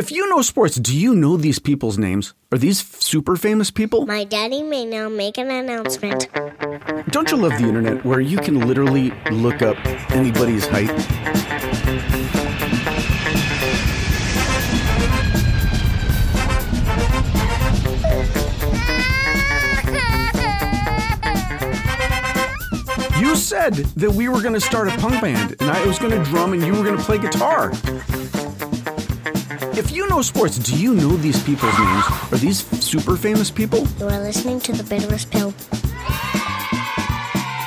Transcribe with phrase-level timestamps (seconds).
[0.00, 2.32] If you know sports, do you know these people's names?
[2.52, 4.06] Are these super famous people?
[4.06, 6.26] My daddy may now make an announcement.
[7.10, 9.76] Don't you love the internet where you can literally look up
[10.12, 10.88] anybody's height?
[23.20, 26.12] You said that we were going to start a punk band and I was going
[26.12, 27.70] to drum and you were going to play guitar.
[29.80, 32.04] If you know sports, do you know these people's names?
[32.30, 33.86] Are these super famous people?
[33.98, 35.52] You are listening to the bitterest pill.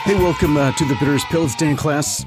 [0.04, 1.46] Hey, welcome uh, to the Bitterest Pill.
[1.46, 2.24] It's Dan Klass,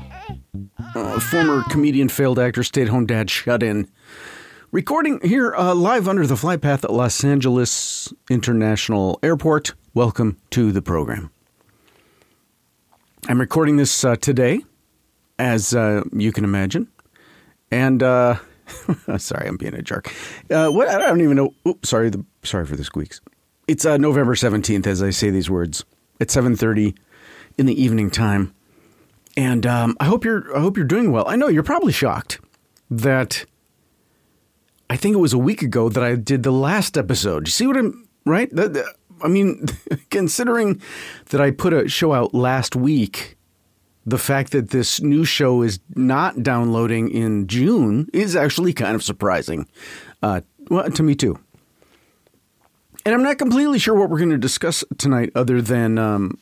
[0.96, 3.88] uh, former comedian, failed actor, stay at home dad, shut in.
[4.72, 9.74] Recording here uh, live under the flight path at Los Angeles International Airport.
[9.94, 11.30] Welcome to the program.
[13.28, 14.64] I'm recording this uh, today,
[15.38, 16.88] as uh, you can imagine.
[17.70, 18.38] And, uh,
[19.19, 20.12] sorry, I'm being a jerk.
[20.51, 20.88] Uh, what?
[20.88, 21.55] I don't even know.
[21.66, 23.20] Oops, sorry, the, sorry for the squeaks.
[23.69, 25.84] It's uh, November 17th as I say these words.
[26.20, 26.97] It's 7.30
[27.58, 28.55] in the evening time.
[29.36, 31.28] And um, I hope you're I hope you're doing well.
[31.28, 32.41] I know you're probably shocked
[32.91, 33.45] that
[34.89, 37.47] I think it was a week ago that I did the last episode.
[37.47, 38.51] You see what I'm right?
[39.23, 39.67] I mean,
[40.11, 40.80] considering
[41.27, 43.36] that I put a show out last week,
[44.06, 49.02] the fact that this new show is not downloading in June is actually kind of
[49.02, 49.66] surprising.
[50.22, 50.40] Uh,
[50.70, 51.38] well, to me too.
[53.04, 56.38] And I'm not completely sure what we're going to discuss tonight, other than um,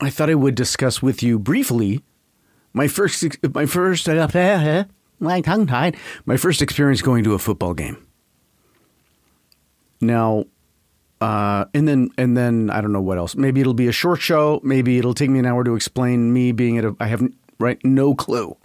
[0.00, 2.02] I thought I would discuss with you briefly
[2.72, 8.04] my first my first my tongue tied my first experience going to a football game.
[10.00, 10.46] Now,
[11.22, 13.36] uh, and then and then I don't know what else.
[13.36, 14.60] Maybe it'll be a short show.
[14.64, 16.96] Maybe it'll take me an hour to explain me being at a.
[16.98, 17.22] I have
[17.60, 18.56] right no clue.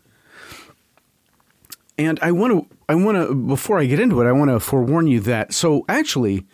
[1.99, 4.59] And I want to I want to before I get into it, I want to
[4.59, 5.53] forewarn you that.
[5.53, 6.47] So actually,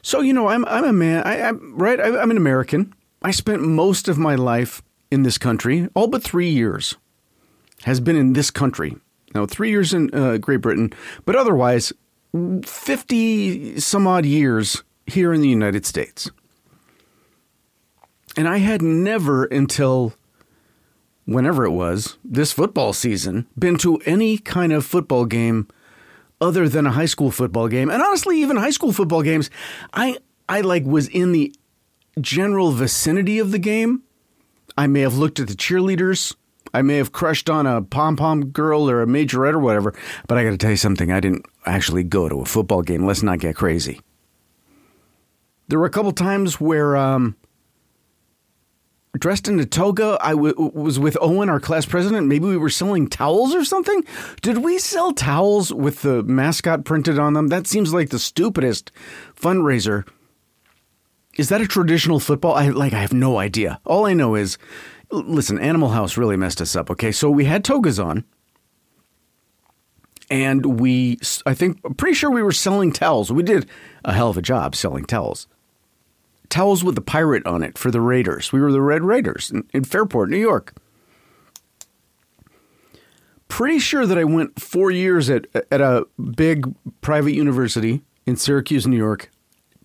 [0.00, 1.24] so you know, I'm I'm a man.
[1.24, 1.98] I, I'm right.
[1.98, 2.94] I, I'm an American.
[3.22, 5.88] I spent most of my life in this country.
[5.94, 6.96] All but three years
[7.82, 8.96] has been in this country.
[9.34, 10.92] Now, three years in uh, Great Britain,
[11.24, 11.92] but otherwise,
[12.64, 16.30] fifty some odd years here in the United States.
[18.36, 20.14] And I had never until
[21.24, 25.68] whenever it was this football season been to any kind of football game
[26.40, 27.90] other than a high school football game.
[27.90, 29.50] And honestly, even high school football games,
[29.92, 30.18] I
[30.48, 31.54] I like was in the
[32.20, 34.02] general vicinity of the game.
[34.76, 36.34] I may have looked at the cheerleaders.
[36.74, 39.94] I may have crushed on a pom pom girl or a majorette or whatever.
[40.26, 41.12] But I got to tell you something.
[41.12, 43.06] I didn't actually go to a football game.
[43.06, 44.00] Let's not get crazy.
[45.68, 47.36] There were a couple times where, um,
[49.18, 52.26] dressed in a toga, I w- was with Owen, our class president.
[52.26, 54.04] Maybe we were selling towels or something.
[54.40, 57.48] Did we sell towels with the mascot printed on them?
[57.48, 58.90] That seems like the stupidest
[59.40, 60.06] fundraiser.
[61.36, 62.54] Is that a traditional football?
[62.54, 62.92] I like.
[62.92, 63.80] I have no idea.
[63.86, 64.58] All I know is,
[65.10, 66.90] listen, Animal House really messed us up.
[66.90, 68.24] Okay, so we had togas on,
[70.32, 73.30] and we, I think, pretty sure we were selling towels.
[73.30, 73.68] We did
[74.02, 75.46] a hell of a job selling towels.
[76.48, 78.50] Towels with the pirate on it for the Raiders.
[78.50, 80.74] We were the Red Raiders in, in Fairport, New York.
[83.48, 88.86] Pretty sure that I went four years at at a big private university in Syracuse,
[88.86, 89.28] New York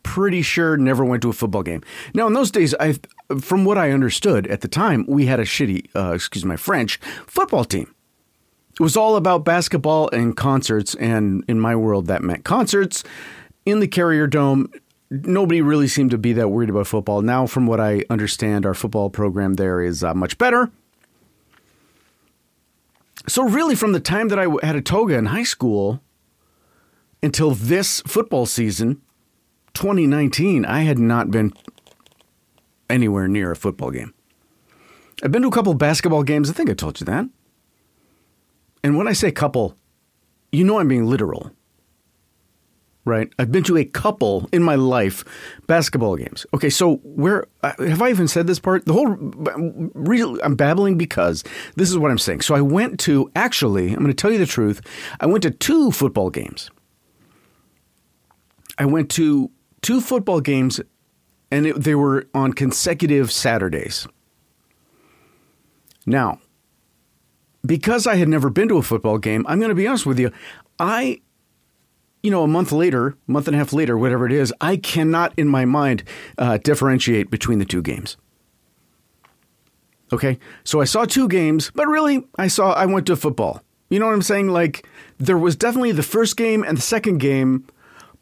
[0.03, 1.83] pretty sure never went to a football game.
[2.13, 2.97] Now, in those days, I,
[3.41, 6.97] from what I understood at the time, we had a shitty, uh, excuse my French,
[7.25, 7.93] football team.
[8.79, 13.03] It was all about basketball and concerts, and in my world, that meant concerts
[13.65, 14.71] in the Carrier Dome.
[15.09, 17.23] Nobody really seemed to be that worried about football.
[17.23, 20.69] Now, from what I understand, our football program there is uh, much better.
[23.27, 26.01] So, really, from the time that I had a toga in high school
[27.23, 29.01] until this football season,
[29.73, 31.51] 2019, I had not been
[32.89, 34.13] anywhere near a football game.
[35.23, 36.49] I've been to a couple basketball games.
[36.49, 37.27] I think I told you that.
[38.87, 39.75] And when I say couple,
[40.53, 41.51] you know I'm being literal.
[43.03, 43.29] Right?
[43.37, 45.25] I've been to a couple in my life
[45.67, 46.45] basketball games.
[46.53, 48.85] Okay, so where uh, have I even said this part?
[48.85, 49.07] The whole
[49.93, 51.43] real I'm babbling because
[51.75, 52.41] this is what I'm saying.
[52.41, 54.79] So I went to actually, I'm going to tell you the truth.
[55.19, 56.71] I went to two football games.
[58.77, 59.51] I went to
[59.81, 60.79] two football games,
[61.51, 64.07] and it, they were on consecutive Saturdays.
[66.05, 66.39] Now,
[67.67, 70.19] because I had never been to a football game, I'm going to be honest with
[70.19, 70.31] you.
[70.79, 71.21] I,
[72.23, 75.33] you know, a month later, month and a half later, whatever it is, I cannot
[75.37, 76.03] in my mind
[76.37, 78.17] uh, differentiate between the two games.
[80.11, 83.61] Okay, so I saw two games, but really, I saw I went to football.
[83.89, 84.47] You know what I'm saying?
[84.47, 84.87] Like
[85.17, 87.67] there was definitely the first game and the second game,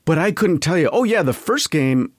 [0.03, 0.89] but I couldn't tell you.
[0.91, 2.11] Oh yeah, the first game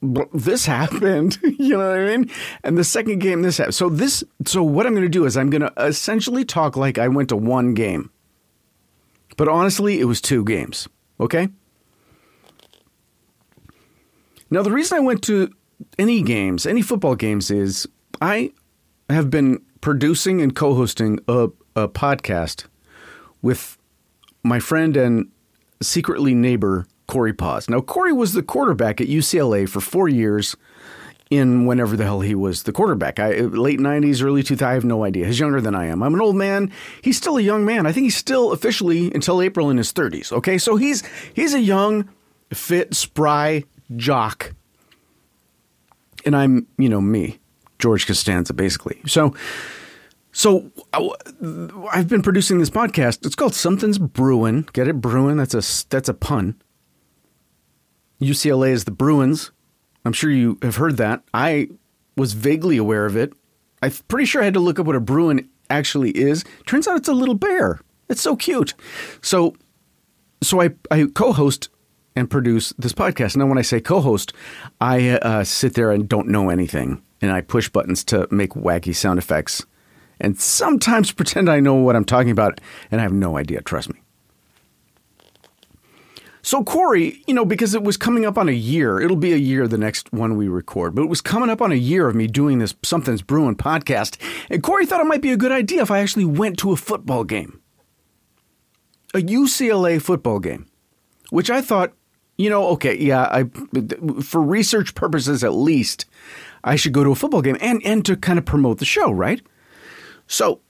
[0.00, 1.38] this happened.
[1.42, 2.30] you know what I mean?
[2.62, 3.74] And the second game this happened.
[3.74, 6.98] So this so what I'm going to do is I'm going to essentially talk like
[6.98, 8.10] I went to one game.
[9.36, 10.88] But honestly, it was two games.
[11.20, 11.48] Okay?
[14.50, 15.52] Now the reason I went to
[15.98, 17.86] any games, any football games is
[18.20, 18.52] I
[19.10, 22.66] have been producing and co-hosting a, a podcast
[23.42, 23.78] with
[24.42, 25.30] my friend and
[25.80, 27.68] secretly neighbor Corey Paus.
[27.68, 30.56] Now, Corey was the quarterback at UCLA for four years
[31.30, 33.18] in whenever the hell he was the quarterback.
[33.18, 35.26] I, late 90s, early 2000s, I have no idea.
[35.26, 36.02] He's younger than I am.
[36.02, 36.70] I'm an old man.
[37.02, 37.86] He's still a young man.
[37.86, 40.32] I think he's still officially until April in his 30s.
[40.32, 41.02] Okay, so he's
[41.34, 42.08] he's a young,
[42.52, 43.64] fit, spry
[43.96, 44.54] jock.
[46.24, 47.38] And I'm, you know, me,
[47.78, 49.00] George Costanza, basically.
[49.06, 49.34] So,
[50.32, 51.08] so uh,
[51.90, 53.24] I've been producing this podcast.
[53.24, 54.68] It's called Something's Brewing.
[54.72, 55.36] Get it, Brewing?
[55.36, 56.60] That's a that's a pun.
[58.20, 59.50] UCLA is the Bruins.
[60.04, 61.22] I'm sure you have heard that.
[61.32, 61.68] I
[62.16, 63.32] was vaguely aware of it.
[63.82, 66.44] I'm pretty sure I had to look up what a Bruin actually is.
[66.66, 67.80] Turns out it's a little bear.
[68.08, 68.74] It's so cute.
[69.22, 69.54] So,
[70.42, 71.68] so I, I co-host
[72.16, 73.36] and produce this podcast.
[73.36, 74.32] Now, when I say co-host,
[74.80, 78.94] I uh, sit there and don't know anything, and I push buttons to make wacky
[78.94, 79.64] sound effects,
[80.18, 82.60] and sometimes pretend I know what I'm talking about,
[82.90, 83.62] and I have no idea.
[83.62, 84.00] Trust me.
[86.48, 89.36] So Corey, you know, because it was coming up on a year, it'll be a
[89.36, 92.14] year the next one we record, but it was coming up on a year of
[92.14, 94.16] me doing this Something's Brewing podcast.
[94.48, 96.76] And Corey thought it might be a good idea if I actually went to a
[96.76, 97.60] football game.
[99.12, 100.64] A UCLA football game.
[101.28, 101.92] Which I thought,
[102.38, 103.44] you know, okay, yeah, I
[104.22, 106.06] for research purposes at least,
[106.64, 109.10] I should go to a football game and and to kind of promote the show,
[109.12, 109.42] right?
[110.26, 110.62] So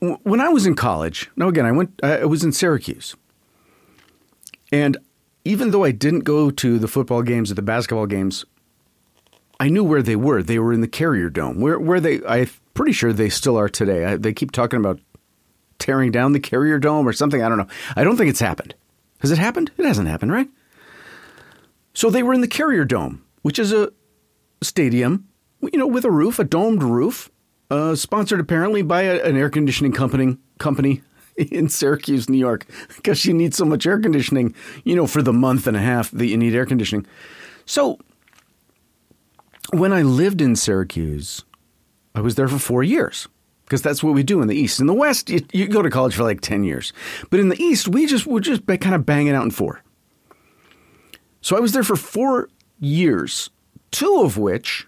[0.00, 3.14] when I was in college, now again, I went, I was in Syracuse.
[4.72, 4.96] And
[5.44, 8.44] even though I didn't go to the football games or the basketball games,
[9.58, 10.42] I knew where they were.
[10.42, 13.68] They were in the Carrier Dome, where, where they, I'm pretty sure they still are
[13.68, 14.04] today.
[14.06, 15.00] I, they keep talking about
[15.78, 17.42] tearing down the Carrier Dome or something.
[17.42, 17.68] I don't know.
[17.94, 18.74] I don't think it's happened.
[19.18, 19.70] Has it happened?
[19.76, 20.48] It hasn't happened, right?
[21.92, 23.92] So they were in the Carrier Dome, which is a
[24.62, 25.28] stadium,
[25.60, 27.30] you know, with a roof, a domed roof,
[27.70, 31.02] uh, sponsored apparently by a, an air conditioning company company
[31.36, 35.32] in Syracuse, New York, because you need so much air conditioning, you know, for the
[35.32, 37.06] month and a half that you need air conditioning.
[37.66, 37.98] So
[39.72, 41.44] when I lived in Syracuse,
[42.14, 43.28] I was there for four years
[43.64, 44.80] because that's what we do in the East.
[44.80, 46.92] In the West, you, you, go to college for like 10 years.
[47.30, 49.82] But in the East, we just we're just kind of banging out in four.
[51.40, 52.48] So I was there for four
[52.80, 53.50] years,
[53.92, 54.86] two of which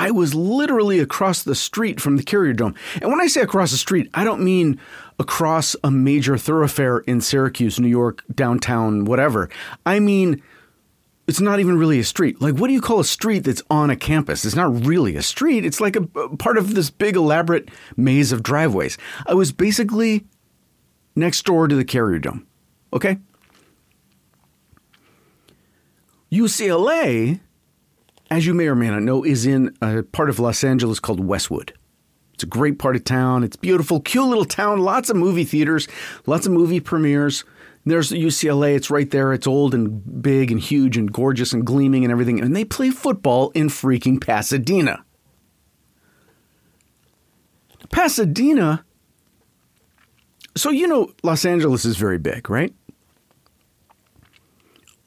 [0.00, 2.74] I was literally across the street from the Carrier Dome.
[3.02, 4.80] And when I say across the street, I don't mean
[5.18, 9.50] across a major thoroughfare in Syracuse, New York, downtown, whatever.
[9.84, 10.42] I mean,
[11.28, 12.40] it's not even really a street.
[12.40, 14.46] Like, what do you call a street that's on a campus?
[14.46, 15.66] It's not really a street.
[15.66, 18.96] It's like a, a part of this big, elaborate maze of driveways.
[19.26, 20.24] I was basically
[21.14, 22.46] next door to the Carrier Dome.
[22.94, 23.18] Okay?
[26.32, 27.40] UCLA
[28.30, 31.24] as you may or may not know, is in a part of Los Angeles called
[31.24, 31.74] Westwood.
[32.34, 33.44] It's a great part of town.
[33.44, 34.80] It's beautiful, cute little town.
[34.80, 35.88] Lots of movie theaters,
[36.26, 37.44] lots of movie premieres.
[37.84, 38.76] There's UCLA.
[38.76, 39.32] It's right there.
[39.32, 42.40] It's old and big and huge and gorgeous and gleaming and everything.
[42.40, 45.04] And they play football in freaking Pasadena.
[47.90, 48.84] Pasadena.
[50.56, 52.74] So, you know, Los Angeles is very big, right?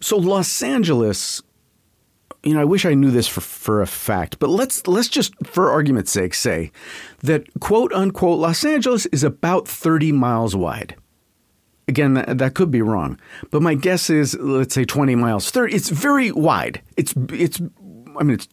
[0.02, 1.44] So, Los Angeles
[2.44, 5.34] you know, I wish I knew this for, for a fact, but let's let's just,
[5.46, 6.72] for argument's sake, say
[7.22, 10.96] that quote unquote Los Angeles is about 30 miles wide.
[11.88, 13.20] Again, that, that could be wrong,
[13.50, 15.50] but my guess is let's say 20 miles.
[15.52, 15.74] 30.
[15.74, 16.82] It's very wide.
[16.98, 17.62] It's it's.
[18.18, 18.48] I mean, it's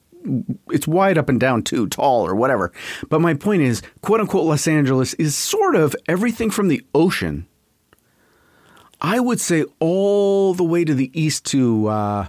[0.70, 2.72] it's wide up and down too, tall or whatever.
[3.08, 7.46] But my point is, quote unquote, Los Angeles is sort of everything from the ocean.
[9.00, 11.88] I would say all the way to the east to.
[11.88, 12.28] Uh,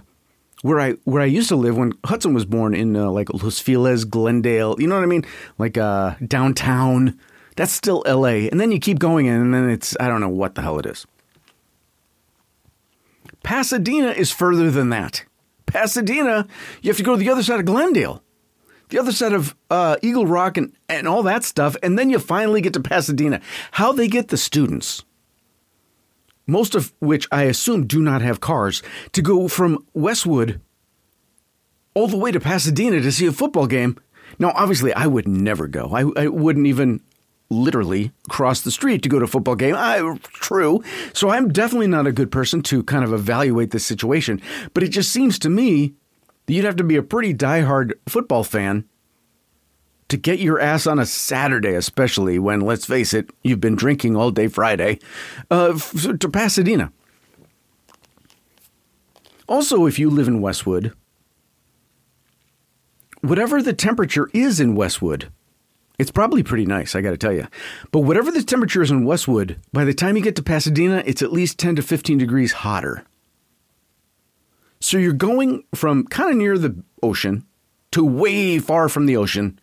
[0.62, 3.58] where I where I used to live when Hudson was born in uh, like Los
[3.58, 4.76] Feliz, Glendale.
[4.80, 5.24] You know what I mean?
[5.58, 7.18] Like uh, downtown.
[7.54, 8.48] That's still L.A.
[8.48, 10.86] And then you keep going, and then it's I don't know what the hell it
[10.86, 11.06] is.
[13.42, 15.24] Pasadena is further than that.
[15.66, 16.46] Pasadena,
[16.80, 18.22] you have to go to the other side of Glendale,
[18.90, 22.18] the other side of uh, Eagle Rock, and and all that stuff, and then you
[22.18, 23.40] finally get to Pasadena.
[23.72, 25.04] How they get the students
[26.46, 28.82] most of which I assume do not have cars,
[29.12, 30.60] to go from Westwood
[31.94, 33.98] all the way to Pasadena to see a football game.
[34.38, 35.90] Now, obviously, I would never go.
[35.92, 37.00] I, I wouldn't even
[37.50, 39.74] literally cross the street to go to a football game.
[39.76, 40.82] I, true.
[41.12, 44.40] So I'm definitely not a good person to kind of evaluate this situation.
[44.72, 45.92] But it just seems to me
[46.46, 48.84] that you'd have to be a pretty diehard football fan
[50.12, 54.14] to get your ass on a Saturday, especially when, let's face it, you've been drinking
[54.14, 54.98] all day Friday,
[55.50, 56.92] uh, to Pasadena.
[59.48, 60.92] Also, if you live in Westwood,
[63.22, 65.32] whatever the temperature is in Westwood,
[65.98, 67.48] it's probably pretty nice, I got to tell you.
[67.90, 71.22] But whatever the temperature is in Westwood, by the time you get to Pasadena, it's
[71.22, 73.06] at least 10 to 15 degrees hotter.
[74.78, 77.46] So you're going from kind of near the ocean
[77.92, 79.58] to way far from the ocean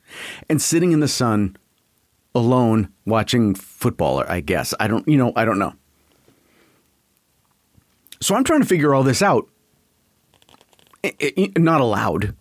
[0.49, 1.57] and sitting in the sun
[2.33, 4.73] alone watching football, I guess.
[4.79, 5.73] I don't, you know, I don't know.
[8.21, 9.49] So I'm trying to figure all this out.
[11.01, 12.35] It, it, not allowed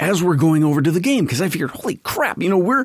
[0.00, 2.84] as we're going over to the game because I figured, holy crap, you know, we're,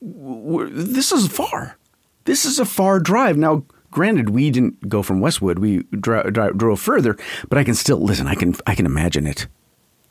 [0.00, 1.78] we're this is far.
[2.24, 3.38] This is a far drive.
[3.38, 7.16] Now, granted, we didn't go from Westwood; we dro- dro- drove further,
[7.48, 8.26] but I can still listen.
[8.26, 9.46] I can I can imagine it.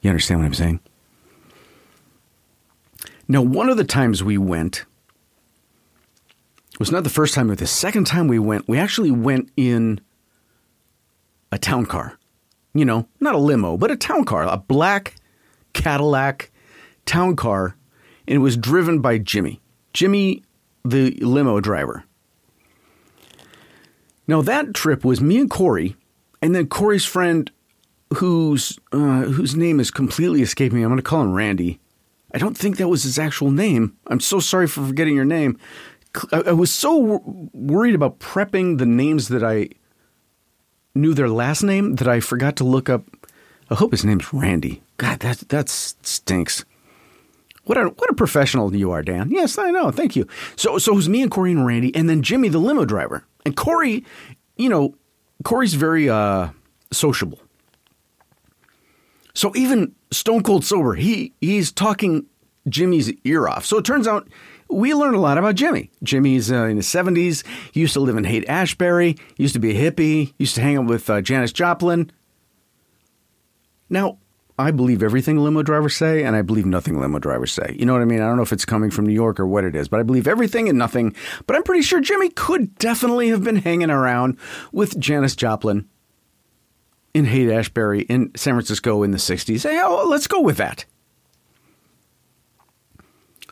[0.01, 0.79] You understand what I'm saying?
[3.31, 4.85] Now, one of the times we went
[6.79, 10.01] was not the first time, but the second time we went, we actually went in
[11.51, 12.17] a town car.
[12.73, 15.15] You know, not a limo, but a town car, a black
[15.73, 16.51] Cadillac
[17.05, 17.75] town car,
[18.27, 19.61] and it was driven by Jimmy.
[19.93, 20.43] Jimmy,
[20.83, 22.05] the limo driver.
[24.27, 25.95] Now, that trip was me and Corey,
[26.41, 27.51] and then Corey's friend,
[28.15, 30.83] whose, uh, whose name is completely escaping me.
[30.83, 31.79] I'm going to call him Randy.
[32.33, 33.97] I don't think that was his actual name.
[34.07, 35.57] I'm so sorry for forgetting your name.
[36.31, 37.21] I, was so
[37.53, 39.69] worried about prepping the names that I
[40.95, 43.03] knew their last name that I forgot to look up.
[43.69, 44.81] I hope his name's Randy.
[44.97, 46.65] God, that that stinks.
[47.65, 49.29] What a what a professional you are, Dan.
[49.29, 49.91] Yes, I know.
[49.91, 50.27] Thank you.
[50.55, 53.23] So so it was me and Corey and Randy, and then Jimmy, the limo driver.
[53.45, 54.03] And Corey,
[54.57, 54.95] you know,
[55.43, 56.49] Corey's very uh,
[56.91, 57.39] sociable.
[59.39, 62.25] So even stone cold sober, he he's talking
[62.67, 63.65] Jimmy's ear off.
[63.65, 64.27] So it turns out
[64.69, 65.91] we learned a lot about Jimmy.
[66.03, 67.45] Jimmy's uh, in his 70s.
[67.71, 69.15] He used to live in Haight Ashbury.
[69.37, 70.33] Used to be a hippie.
[70.39, 72.11] Used to hang out with uh, Janis Joplin.
[73.89, 74.17] Now,
[74.57, 77.77] I believe everything limo drivers say, and I believe nothing limo drivers say.
[77.79, 78.19] You know what I mean?
[78.19, 80.03] I don't know if it's coming from New York or what it is, but I
[80.03, 81.15] believe everything and nothing.
[81.47, 84.37] But I'm pretty sure Jimmy could definitely have been hanging around
[84.73, 85.87] with Janis Joplin
[87.13, 89.63] in Haight Ashbury in San Francisco in the 60s.
[89.63, 90.85] Hey, oh, let's go with that.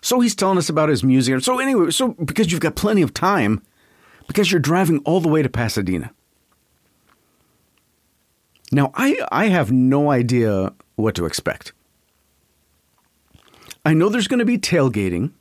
[0.01, 1.41] So he's telling us about his music.
[1.41, 3.61] So anyway, so because you've got plenty of time,
[4.27, 6.11] because you're driving all the way to Pasadena.
[8.71, 11.73] Now, I, I have no idea what to expect.
[13.85, 15.31] I know there's going to be tailgating.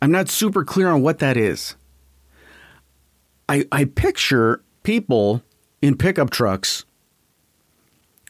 [0.00, 1.76] I'm not super clear on what that is.
[3.48, 5.42] I, I picture people
[5.80, 6.84] in pickup trucks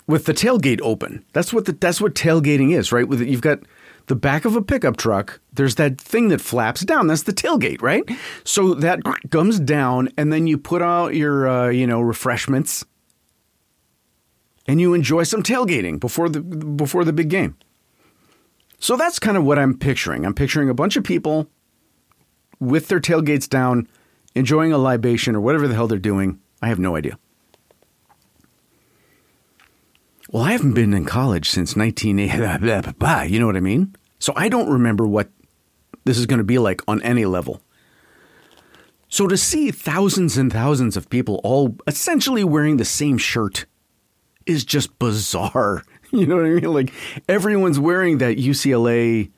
[0.06, 1.24] with the tailgate open.
[1.32, 3.06] That's what the, that's what tailgating is, right?
[3.06, 3.60] With you've got
[4.06, 5.40] the back of a pickup truck.
[5.52, 7.06] There's that thing that flaps down.
[7.06, 8.02] That's the tailgate, right?
[8.44, 12.84] So that comes down, and then you put out your uh, you know refreshments,
[14.66, 17.56] and you enjoy some tailgating before the before the big game.
[18.78, 20.26] So that's kind of what I'm picturing.
[20.26, 21.48] I'm picturing a bunch of people
[22.58, 23.86] with their tailgates down,
[24.34, 26.40] enjoying a libation or whatever the hell they're doing.
[26.60, 27.18] I have no idea.
[30.32, 33.30] Well, I haven't been in college since 1980.
[33.30, 33.94] You know what I mean?
[34.18, 35.28] So I don't remember what
[36.04, 37.60] this is going to be like on any level.
[39.10, 43.66] So to see thousands and thousands of people all essentially wearing the same shirt
[44.46, 45.84] is just bizarre.
[46.14, 46.64] You know what I mean?
[46.64, 46.92] Like
[47.26, 49.30] everyone's wearing that UCLA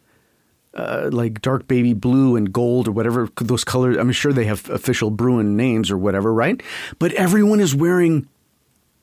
[0.75, 3.97] uh, like dark baby blue and gold or whatever those colors.
[3.97, 6.61] I'm sure they have official Bruin names or whatever, right?
[6.99, 8.29] But everyone is wearing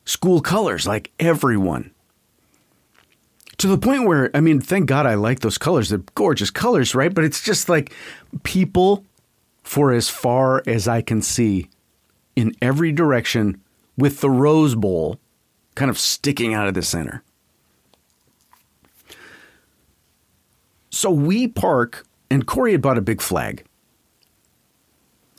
[0.06, 1.92] school colors, like everyone.
[3.58, 5.90] To the point where, I mean, thank God I like those colors.
[5.90, 7.14] They're gorgeous colors, right?
[7.14, 7.94] But it's just like
[8.44, 9.06] people,
[9.64, 11.70] for as far as I can see,
[12.36, 13.62] in every direction,
[13.98, 15.20] with the Rose Bowl
[15.76, 17.24] kind of sticking out of the center.
[20.90, 23.64] So we park, and Corey had bought a big flag.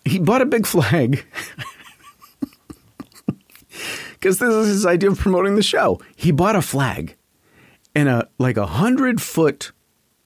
[0.04, 1.24] He bought a big flag
[4.22, 6.00] because this is his idea of promoting the show.
[6.14, 7.16] He bought a flag
[7.92, 9.72] and a like a hundred foot.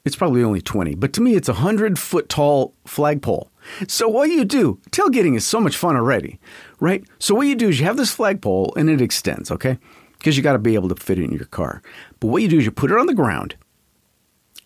[0.05, 3.51] It's probably only twenty, but to me, it's a hundred foot tall flagpole.
[3.89, 6.39] So what you do, tailgating is so much fun already,
[6.79, 7.03] right?
[7.19, 9.79] So what you do is you have this flagpole and it extends, okay?
[10.19, 11.83] Because you got to be able to fit it in your car.
[12.21, 13.57] But what you do is you put it on the ground,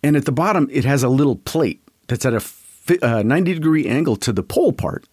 [0.03, 2.43] and at the bottom it has a little plate that's at a
[3.03, 5.07] uh, 90 degree angle to the pole part.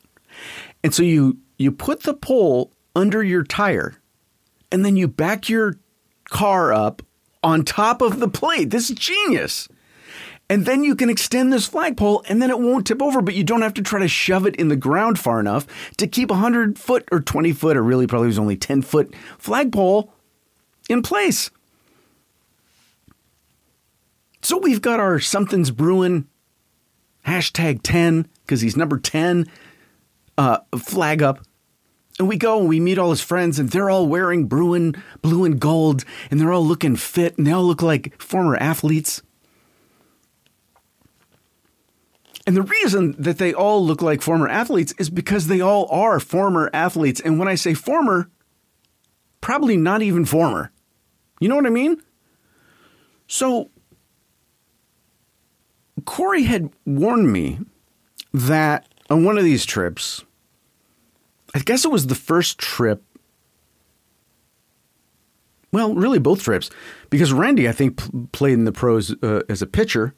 [0.84, 3.96] And so you you put the pole under your tire
[4.72, 5.80] and then you back your
[6.30, 7.02] car up
[7.44, 8.70] on top of the plate.
[8.70, 9.68] This is genius.
[10.50, 13.44] And then you can extend this flagpole and then it won't tip over, but you
[13.44, 16.36] don't have to try to shove it in the ground far enough to keep a
[16.36, 20.14] 100 foot or 20 foot, or really probably was only 10 foot flagpole
[20.90, 21.52] in place.
[24.42, 26.28] So we've got our something's brewing
[27.26, 29.48] hashtag 10 because he's number 10
[30.38, 31.46] uh, flag up.
[32.20, 35.46] And we go and we meet all his friends, and they're all wearing Bruin blue
[35.46, 39.22] and gold, and they're all looking fit, and they all look like former athletes.
[42.48, 46.20] And the reason that they all look like former athletes is because they all are
[46.20, 47.20] former athletes.
[47.20, 48.30] And when I say former,
[49.42, 50.72] probably not even former.
[51.42, 52.02] You know what I mean?
[53.28, 53.70] So,
[56.06, 57.60] Corey had warned me
[58.34, 60.24] that on one of these trips,
[61.58, 63.04] I guess it was the first trip.
[65.72, 66.70] Well, really both trips,
[67.10, 70.16] because Randy, I think, played in the pros uh, as a pitcher.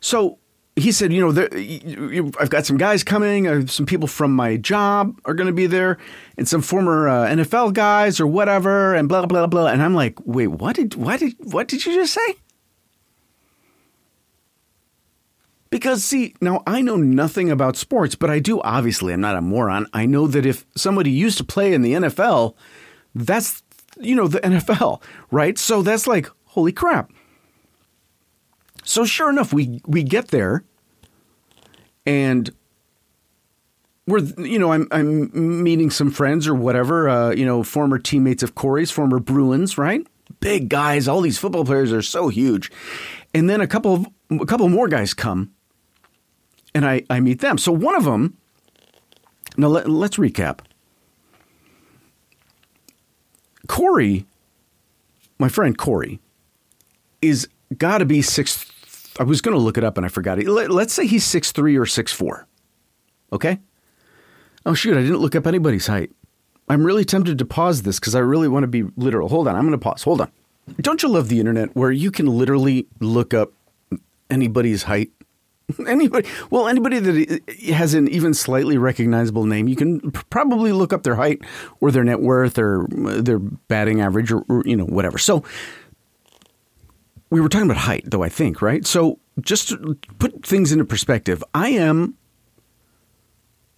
[0.00, 0.38] So
[0.74, 3.46] he said, you know, there, you, you, I've got some guys coming.
[3.46, 5.98] Uh, some people from my job are going to be there,
[6.36, 9.66] and some former uh, NFL guys or whatever, and blah blah blah.
[9.66, 12.36] And I'm like, wait, what did what did what did you just say?
[15.74, 19.40] Because, see, now I know nothing about sports, but I do obviously, I'm not a
[19.40, 19.88] moron.
[19.92, 22.54] I know that if somebody used to play in the NFL,
[23.12, 23.64] that's,
[23.98, 25.02] you know, the NFL,
[25.32, 25.58] right?
[25.58, 27.10] So that's like, holy crap.
[28.84, 30.62] So sure enough, we, we get there
[32.06, 32.48] and
[34.06, 38.44] we're, you know, I'm, I'm meeting some friends or whatever, uh, you know, former teammates
[38.44, 40.06] of Corey's, former Bruins, right?
[40.38, 41.08] Big guys.
[41.08, 42.70] All these football players are so huge.
[43.34, 44.06] And then a couple of,
[44.40, 45.50] a couple more guys come
[46.74, 47.58] and I, I meet them.
[47.58, 48.36] So one of them,
[49.56, 50.60] now let, let's recap.
[53.66, 54.26] Corey,
[55.38, 56.20] my friend Corey,
[57.22, 58.70] is got to be six.
[59.18, 60.48] I was going to look it up and I forgot it.
[60.48, 62.46] Let, us say he's six three or six four.
[63.32, 63.60] Okay.
[64.66, 64.96] Oh shoot!
[64.96, 66.10] I didn't look up anybody's height.
[66.68, 69.28] I'm really tempted to pause this because I really want to be literal.
[69.28, 70.02] Hold on, I'm going to pause.
[70.02, 70.30] Hold on.
[70.80, 73.52] Don't you love the internet where you can literally look up
[74.30, 75.10] anybody's height?
[75.88, 81.02] Anybody, well, anybody that has an even slightly recognizable name, you can probably look up
[81.02, 81.40] their height
[81.80, 85.16] or their net worth or uh, their batting average or, or you know whatever.
[85.16, 85.42] So
[87.30, 88.86] we were talking about height, though I think right.
[88.86, 92.16] So just to put things into perspective, I am.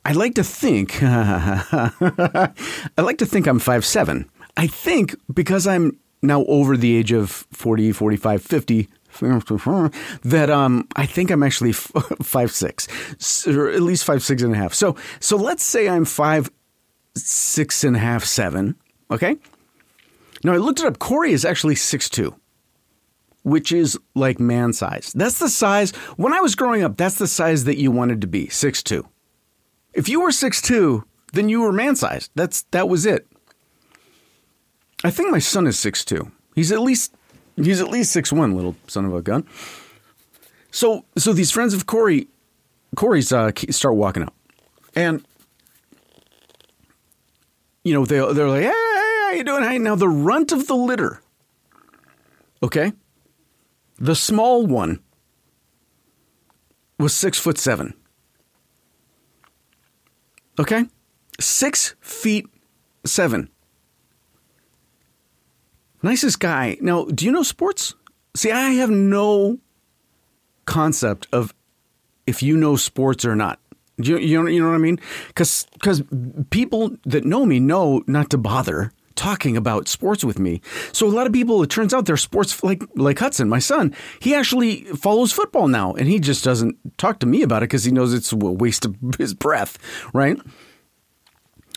[0.05, 0.99] I like to think.
[1.03, 2.53] I
[2.97, 4.29] like to think I'm five seven.
[4.57, 8.89] I think because I'm now over the age of 40, 45, 50,
[10.25, 11.73] that um, I think I'm actually
[12.23, 14.75] five six, or at least five six and a half.
[14.75, 16.51] So so let's say I'm five
[17.15, 18.77] six and a half seven.
[19.11, 19.37] Okay.
[20.45, 20.99] Now I looked it up.
[20.99, 22.35] Corey is actually six two,
[23.43, 25.13] which is like man size.
[25.15, 25.91] That's the size.
[26.17, 29.09] When I was growing up, that's the size that you wanted to be six two.
[29.95, 32.31] If you were six two, then you were man sized.
[32.35, 33.27] That's that was it.
[35.05, 36.31] I think my son is six two.
[36.55, 37.16] He's at least
[37.57, 39.47] He's at least six one, little son of a gun.
[40.71, 42.29] So, so these friends of Corey,
[42.97, 44.35] Corey's uh, start walking up,
[44.95, 45.27] and
[47.83, 49.63] you know they they're like, "Hey, how you doing?
[49.65, 51.23] Hey, now the runt of the litter,
[52.63, 52.93] okay,
[53.99, 55.01] the small one
[56.99, 57.95] was six foot seven.
[60.59, 60.85] Okay,
[61.41, 62.47] six feet
[63.05, 63.49] seven.
[66.03, 66.77] Nicest guy.
[66.81, 67.95] Now, do you know sports?
[68.35, 69.59] See, I have no
[70.67, 71.55] concept of
[72.27, 73.59] if you know sports or not.
[73.99, 75.01] You, you, know, you know what I mean?
[75.29, 75.67] Because
[76.51, 80.61] people that know me know not to bother talking about sports with me.
[80.93, 83.95] So a lot of people, it turns out they're sports like like Hudson, my son.
[84.21, 87.85] He actually follows football now, and he just doesn't talk to me about it because
[87.85, 89.79] he knows it's a waste of his breath,
[90.13, 90.39] right?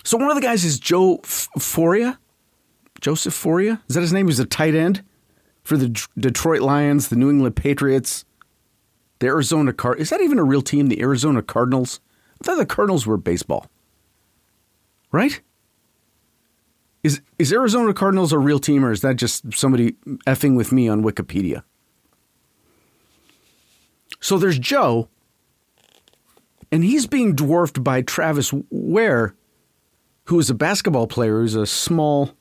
[0.03, 2.17] So one of the guys is Joe Fauria.
[3.01, 3.81] Joseph Fauria?
[3.87, 4.27] Is that his name?
[4.27, 5.03] He's a tight end
[5.63, 8.25] for the D- Detroit Lions, the New England Patriots,
[9.19, 9.99] the Arizona Card.
[9.99, 10.87] Is that even a real team?
[10.87, 11.99] The Arizona Cardinals?
[12.41, 13.67] I thought the Cardinals were baseball.
[15.11, 15.41] Right?
[17.03, 19.93] Is is Arizona Cardinals a real team, or is that just somebody
[20.27, 21.63] effing with me on Wikipedia?
[24.19, 25.07] So there's Joe,
[26.71, 29.33] and he's being dwarfed by Travis Wear,
[30.25, 32.31] who is a basketball player who's a small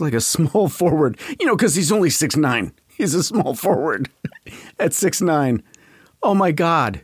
[0.00, 2.72] like a small forward, you know, because he's only six nine.
[2.96, 4.08] He's a small forward
[4.78, 5.62] at six nine.
[6.22, 7.00] Oh my God.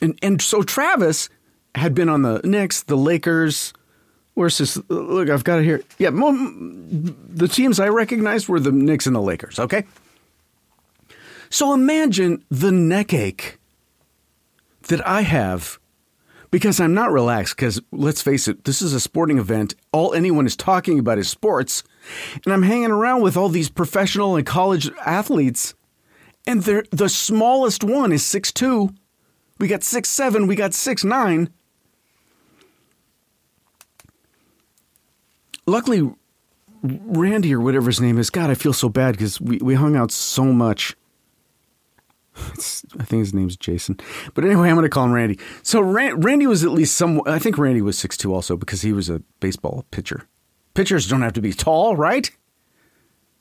[0.00, 1.28] and and so Travis
[1.74, 3.72] had been on the Knicks, the Lakers.
[4.34, 4.78] Where's this?
[4.88, 5.82] Look, I've got it here.
[5.98, 9.58] Yeah, the teams I recognized were the Knicks and the Lakers.
[9.58, 9.84] Okay.
[11.50, 13.58] So imagine the neck ache
[14.82, 15.79] that I have
[16.50, 17.56] because I'm not relaxed.
[17.56, 19.74] Because let's face it, this is a sporting event.
[19.92, 21.82] All anyone is talking about is sports.
[22.44, 25.74] And I'm hanging around with all these professional and college athletes.
[26.46, 28.94] And the smallest one is six two.
[29.58, 30.46] We got six seven.
[30.46, 31.50] We got six nine.
[35.66, 36.10] Luckily,
[36.82, 39.94] Randy or whatever his name is, God, I feel so bad because we, we hung
[39.94, 40.96] out so much.
[42.98, 43.98] I think his name's Jason.
[44.34, 45.38] But anyway, I'm going to call him Randy.
[45.62, 47.20] So Randy was at least some.
[47.26, 50.26] I think Randy was six two also because he was a baseball pitcher.
[50.74, 52.30] Pitchers don't have to be tall, right?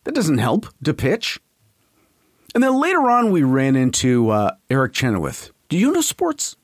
[0.04, 1.40] That doesn't help to pitch.
[2.56, 5.52] And then later on, we ran into uh, Eric Chenoweth.
[5.70, 6.56] Do you know sports?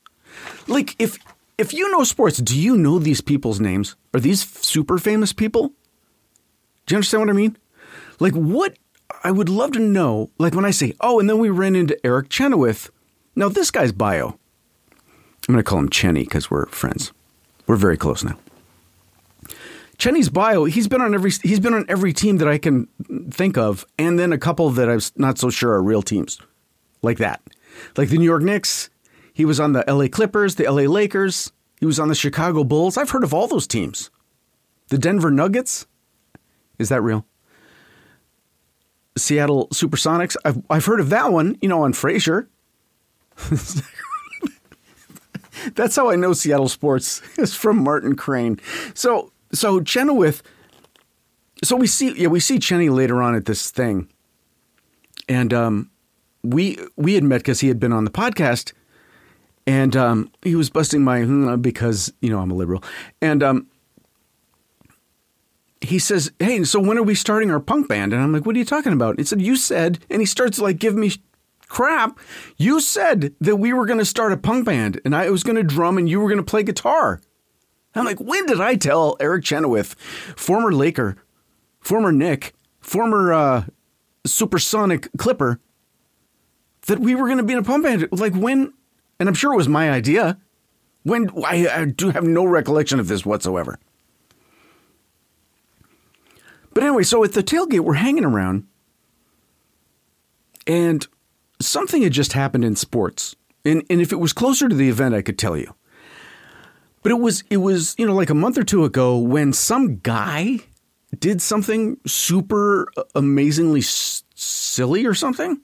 [0.66, 1.18] Like, if
[1.58, 3.96] if you know sports, do you know these people's names?
[4.12, 5.68] Are these super famous people?
[6.86, 7.56] Do you understand what I mean?
[8.20, 8.76] Like, what
[9.24, 11.98] I would love to know, like when I say, oh, and then we ran into
[12.06, 12.90] Eric Chenoweth.
[13.34, 14.38] Now, this guy's bio,
[15.48, 17.12] I'm going to call him Chenny because we're friends.
[17.66, 18.38] We're very close now.
[19.98, 22.86] Chenny's bio, he's been on every he's been on every team that I can
[23.30, 26.38] think of, and then a couple that I'm not so sure are real teams,
[27.00, 27.40] like that,
[27.96, 28.90] like the New York Knicks.
[29.32, 30.08] He was on the L.A.
[30.08, 30.86] Clippers, the L.A.
[30.86, 31.52] Lakers.
[31.80, 32.96] He was on the Chicago Bulls.
[32.96, 34.10] I've heard of all those teams.
[34.88, 35.86] The Denver Nuggets.
[36.78, 37.26] Is that real?
[39.16, 40.36] Seattle Supersonics.
[40.44, 42.46] I've, I've heard of that one, you know, on Frasier.
[45.74, 48.60] That's how I know Seattle sports is from Martin Crane.
[48.94, 50.42] So, so Chenoweth.
[51.64, 54.08] So we see, yeah, we see Chenny later on at this thing,
[55.26, 55.90] and um,
[56.42, 58.74] we we had met because he had been on the podcast,
[59.66, 61.24] and um, he was busting my
[61.56, 62.84] because you know I'm a liberal,
[63.22, 63.66] and um,
[65.86, 68.12] he says, Hey, so when are we starting our punk band?
[68.12, 69.18] And I'm like, What are you talking about?
[69.18, 71.12] He said, You said, and he starts like giving me
[71.68, 72.18] crap.
[72.56, 75.56] You said that we were going to start a punk band and I was going
[75.56, 77.20] to drum and you were going to play guitar.
[77.94, 79.94] I'm like, When did I tell Eric Chenoweth,
[80.36, 81.16] former Laker,
[81.80, 83.64] former Knick, former uh,
[84.26, 85.60] supersonic Clipper,
[86.86, 88.08] that we were going to be in a punk band?
[88.12, 88.72] Like, when?
[89.18, 90.38] And I'm sure it was my idea.
[91.04, 93.78] When I, I do have no recollection of this whatsoever.
[96.76, 98.66] But anyway, so at the tailgate, we're hanging around,
[100.66, 101.06] and
[101.58, 103.34] something had just happened in sports.
[103.64, 105.74] And, and if it was closer to the event, I could tell you.
[107.02, 110.00] But it was it was you know like a month or two ago when some
[110.00, 110.58] guy
[111.18, 115.58] did something super amazingly s- silly or something,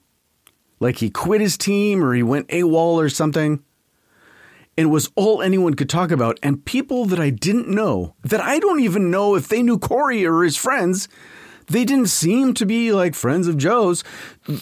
[0.81, 3.63] like he quit his team or he went AWOL or something
[4.83, 6.39] and was all anyone could talk about.
[6.43, 10.27] And people that I didn't know, that I don't even know if they knew Corey
[10.27, 11.09] or his friends,
[11.69, 14.03] they didn't seem to be like friends of Joe's,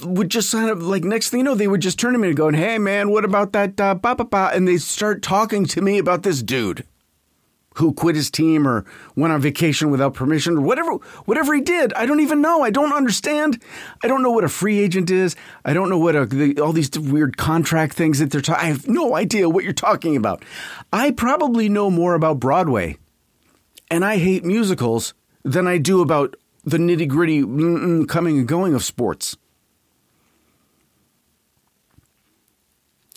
[0.04, 2.28] would just kind of like, next thing you know, they would just turn to me
[2.28, 4.50] and go, Hey man, what about that, uh, ba, ba, ba?
[4.52, 6.85] And they start talking to me about this dude
[7.76, 10.92] who quit his team or went on vacation without permission or whatever
[11.24, 11.92] whatever he did.
[11.94, 12.62] I don't even know.
[12.62, 13.62] I don't understand.
[14.02, 15.37] I don't know what a free agent is.
[15.64, 18.66] I don't know what a, the, all these weird contract things that they're talking i
[18.68, 20.44] have no idea what you're talking about.
[20.92, 22.98] I probably know more about broadway
[23.90, 27.40] and i hate musicals than i do about the nitty gritty
[28.06, 29.37] coming and going of sports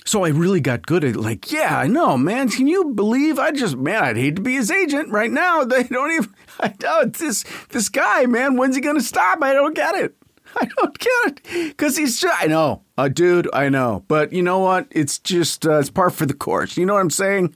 [0.05, 2.49] So I really got good at like, yeah, I know, man.
[2.49, 3.39] Can you believe?
[3.39, 5.63] I just, man, I'd hate to be his agent right now.
[5.73, 6.33] They don't even.
[6.59, 8.57] I know this this guy, man.
[8.57, 9.41] When's he gonna stop?
[9.41, 10.15] I don't get it.
[10.55, 12.19] I don't get it because he's.
[12.19, 13.49] Just, I know, uh, dude.
[13.53, 14.87] I know, but you know what?
[14.91, 16.77] It's just uh, it's par for the course.
[16.77, 17.55] You know what I'm saying?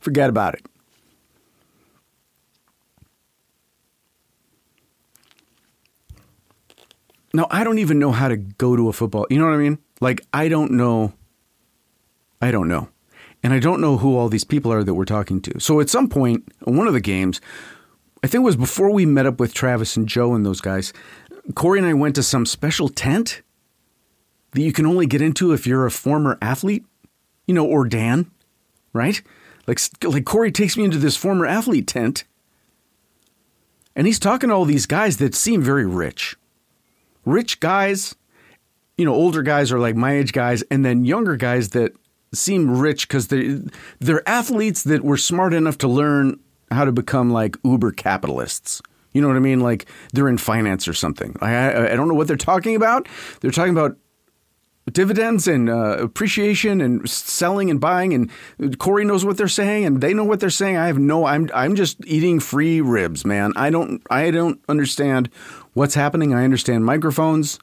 [0.00, 0.66] Forget about it.
[7.32, 9.26] Now I don't even know how to go to a football.
[9.30, 9.78] You know what I mean?
[10.00, 11.14] Like I don't know
[12.40, 12.88] I don't know.
[13.42, 15.60] And I don't know who all these people are that we're talking to.
[15.60, 17.40] So at some point, one of the games,
[18.22, 20.92] I think it was before we met up with Travis and Joe and those guys,
[21.54, 23.42] Corey and I went to some special tent
[24.52, 26.84] that you can only get into if you're a former athlete,
[27.46, 28.30] you know, or Dan,
[28.92, 29.22] right?
[29.66, 32.24] Like, like Corey takes me into this former athlete tent
[33.96, 36.36] and he's talking to all these guys that seem very rich.
[37.24, 38.14] Rich guys,
[38.96, 41.92] you know, older guys are like my age guys, and then younger guys that
[42.32, 43.60] seem rich because they
[43.98, 46.38] they're athletes that were smart enough to learn
[46.70, 48.80] how to become like uber capitalists.
[49.12, 49.60] You know what I mean?
[49.60, 51.36] Like they're in finance or something.
[51.40, 53.08] I I, I don't know what they're talking about.
[53.40, 53.96] They're talking about
[54.90, 60.00] dividends and uh, appreciation and selling and buying and Corey knows what they're saying and
[60.00, 60.76] they know what they're saying.
[60.76, 63.52] I have no I'm I'm just eating free ribs, man.
[63.56, 65.30] I don't I don't understand
[65.74, 66.34] what's happening.
[66.34, 67.58] I understand microphones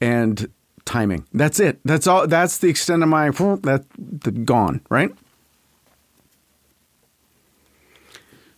[0.00, 0.48] and
[0.90, 1.24] timing.
[1.32, 1.78] That's it.
[1.84, 5.10] That's all that's the extent of my that gone, right?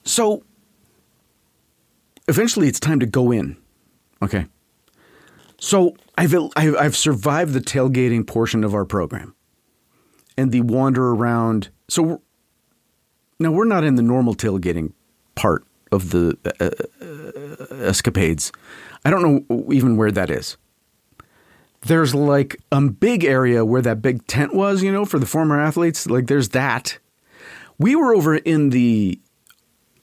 [0.02, 0.42] So
[2.28, 3.56] eventually it's time to go in.
[4.22, 4.46] Okay.
[5.60, 9.34] So I've I've survived the tailgating portion of our program,
[10.38, 11.68] and the wander around.
[11.88, 12.22] So
[13.38, 14.94] now we're not in the normal tailgating
[15.34, 16.70] part of the uh,
[17.04, 18.50] uh, escapades.
[19.04, 20.56] I don't know even where that is.
[21.86, 25.60] There's like a big area where that big tent was, you know, for the former
[25.60, 26.06] athletes.
[26.06, 26.98] Like there's that.
[27.78, 29.20] We were over in the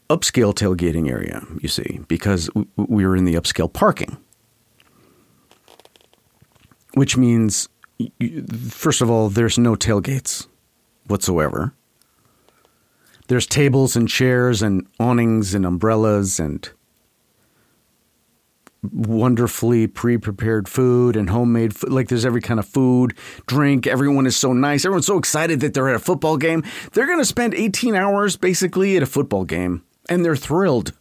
[0.10, 4.18] upscale tailgating area, you see, because we were in the upscale parking
[6.94, 7.70] which means,
[8.70, 10.48] first of all, there's no tailgates
[11.08, 11.74] whatsoever.
[13.28, 16.70] There's tables and chairs and awnings and umbrellas and
[18.82, 21.92] wonderfully pre-prepared food and homemade food.
[21.92, 23.14] Like there's every kind of food,
[23.46, 23.88] drink.
[23.88, 24.86] Everyone is so nice.
[24.86, 26.64] Everyone's so excited that they're at a football game.
[26.94, 30.94] They're going to spend 18 hours basically at a football game and they're thrilled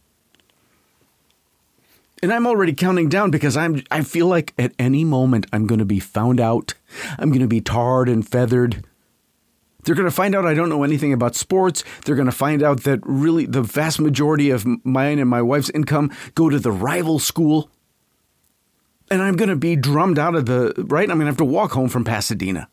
[2.21, 5.79] and I'm already counting down because I'm I feel like at any moment I'm going
[5.79, 6.73] to be found out.
[7.17, 8.85] I'm going to be tarred and feathered.
[9.89, 11.83] They're going to find out I don't know anything about sports.
[12.05, 15.71] They're going to find out that really the vast majority of mine and my wife's
[15.71, 17.71] income go to the rival school.
[19.09, 21.09] And I'm going to be drummed out of the right.
[21.09, 22.69] I'm going to have to walk home from Pasadena.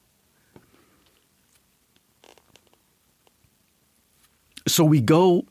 [4.69, 5.47] So we go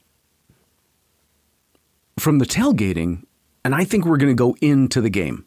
[2.19, 3.23] from the tailgating
[3.63, 5.45] and I think we're going to go into the game.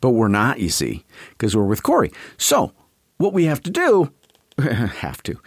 [0.00, 2.10] But we're not, you see, because we're with Corey.
[2.38, 2.72] So,
[3.18, 4.10] what we have to do,
[4.60, 5.38] have to,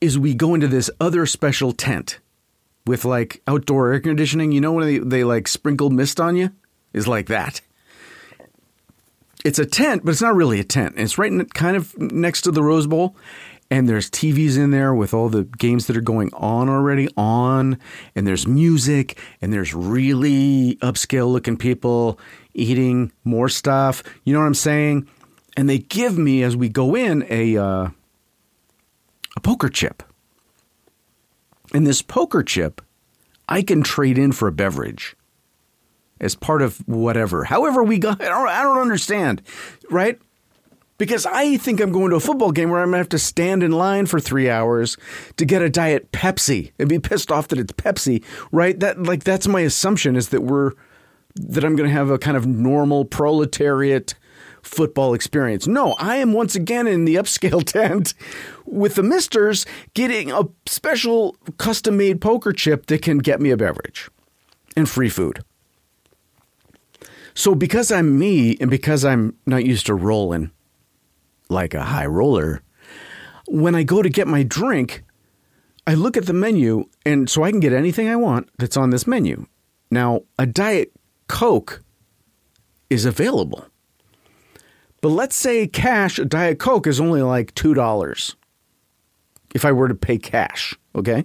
[0.00, 2.18] is we go into this other special tent
[2.86, 4.52] with like outdoor air conditioning.
[4.52, 6.50] You know when they, they like sprinkle mist on you?
[6.92, 7.60] Is like that.
[9.44, 10.94] It's a tent, but it's not really a tent.
[10.96, 13.14] It's right in, kind of next to the Rose Bowl
[13.70, 17.78] and there's TVs in there with all the games that are going on already on,
[18.14, 22.18] and there's music, and there's really upscale looking people
[22.54, 24.02] eating more stuff.
[24.24, 25.08] You know what I'm saying?
[25.58, 27.88] And they give me as we go in a uh,
[29.36, 30.04] a poker chip,
[31.74, 32.80] and this poker chip
[33.48, 35.16] I can trade in for a beverage
[36.20, 37.42] as part of whatever.
[37.42, 39.42] However, we got, I don't, I don't understand,
[39.90, 40.20] right?
[40.98, 43.62] because I think I'm going to a football game where I'm to have to stand
[43.62, 44.96] in line for three hours
[45.36, 48.78] to get a diet Pepsi and be pissed off that it's Pepsi, right?
[48.78, 50.72] That like that's my assumption is that we're
[51.36, 54.14] that I'm to have a kind of normal proletariat
[54.68, 55.66] football experience.
[55.66, 58.14] No, I am once again in the upscale tent
[58.64, 63.56] with the Misters getting a special custom made poker chip that can get me a
[63.56, 64.10] beverage
[64.76, 65.42] and free food.
[67.34, 70.50] So because I'm me and because I'm not used to rolling
[71.48, 72.62] like a high roller.
[73.46, 75.04] When I go to get my drink,
[75.86, 78.90] I look at the menu, and so I can get anything I want that's on
[78.90, 79.46] this menu.
[79.90, 80.92] Now, a Diet
[81.28, 81.82] Coke
[82.90, 83.64] is available.
[85.00, 88.34] But let's say cash, a Diet Coke is only like $2
[89.54, 91.24] if I were to pay cash, okay?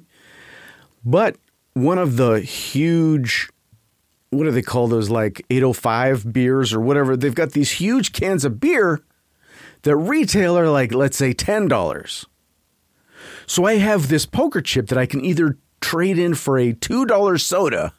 [1.03, 1.37] But
[1.73, 3.49] one of the huge,
[4.29, 7.17] what do they call those, like 805 beers or whatever?
[7.17, 9.01] They've got these huge cans of beer
[9.81, 12.25] that retail are like, let's say, $10.
[13.45, 17.41] So I have this poker chip that I can either trade in for a $2
[17.41, 17.93] soda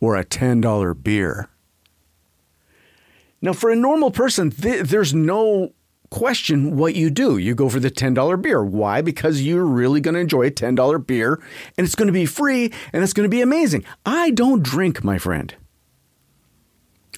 [0.00, 1.49] or a $10 beer.
[3.42, 5.72] Now, for a normal person, th- there's no
[6.10, 7.38] question what you do.
[7.38, 8.62] You go for the $10 beer.
[8.62, 9.00] Why?
[9.00, 11.40] Because you're really going to enjoy a $10 beer
[11.78, 13.84] and it's going to be free and it's going to be amazing.
[14.04, 15.54] I don't drink, my friend.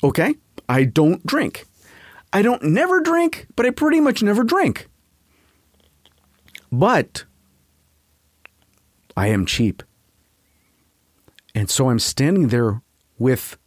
[0.05, 0.35] Okay?
[0.69, 1.65] I don't drink.
[2.33, 4.89] I don't never drink, but I pretty much never drink.
[6.71, 7.25] But
[9.17, 9.83] I am cheap.
[11.55, 12.81] And so I'm standing there
[13.19, 13.59] with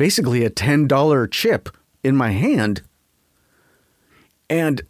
[0.00, 1.68] basically a $10 chip
[2.02, 2.80] in my hand.
[4.48, 4.80] And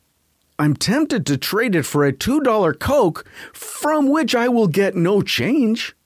[0.57, 5.21] I'm tempted to trade it for a $2 Coke from which I will get no
[5.21, 5.97] change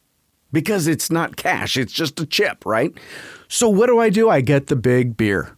[0.54, 2.94] because it's not cash, it's just a chip, right?
[3.46, 4.30] So what do I do?
[4.30, 5.54] I get the big beer.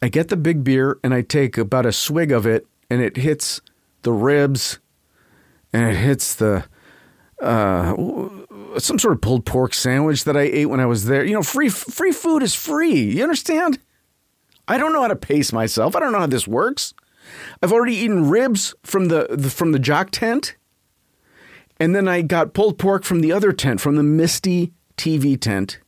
[0.00, 3.16] I get the big beer and I take about a swig of it and it
[3.16, 3.60] hits
[4.02, 4.78] the ribs
[5.72, 6.66] and it hits the
[7.40, 7.94] uh,
[8.78, 11.24] some sort of pulled pork sandwich that I ate when I was there.
[11.24, 12.94] You know, free free food is free.
[12.94, 13.78] You understand?
[14.66, 15.94] I don't know how to pace myself.
[15.94, 16.94] I don't know how this works.
[17.62, 20.56] I've already eaten ribs from the, the from the jock tent,
[21.78, 25.78] and then I got pulled pork from the other tent, from the Misty TV tent.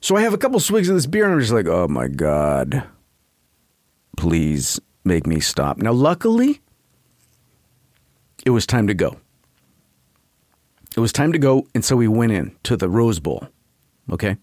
[0.00, 2.08] So I have a couple swigs of this beer, and I'm just like, oh my
[2.08, 2.84] god,
[4.16, 5.78] please make me stop.
[5.78, 6.60] Now, luckily,
[8.44, 9.16] it was time to go.
[10.96, 13.48] It was time to go, and so we went in to the Rose Bowl.
[14.10, 14.36] Okay